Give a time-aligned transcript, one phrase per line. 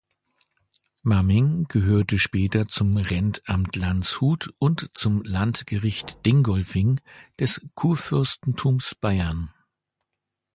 [1.03, 6.99] Mamming gehörte später zum Rentamt Landshut und zum Landgericht Dingolfing
[7.37, 9.53] des Kurfürstentums Bayern.